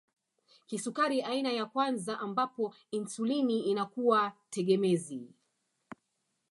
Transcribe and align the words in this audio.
Kisukari 0.67 1.21
aina 1.23 1.51
ya 1.51 1.65
kwanza 1.65 2.19
ambapo 2.19 2.75
insulini 2.91 3.59
inakuwa 3.59 4.33
tegemezi 4.49 5.27